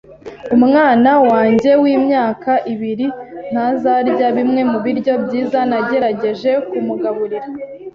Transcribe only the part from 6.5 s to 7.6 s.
kumugaburira